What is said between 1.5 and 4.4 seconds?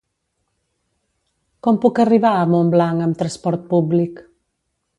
Com puc arribar a Montblanc amb trasport públic?